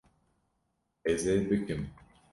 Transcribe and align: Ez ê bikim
Ez 1.11 1.21
ê 1.33 1.35
bikim 1.47 1.81